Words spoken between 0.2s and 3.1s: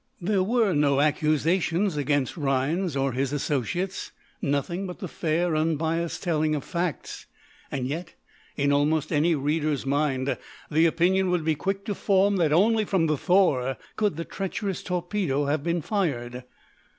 were no accusations against Rhinds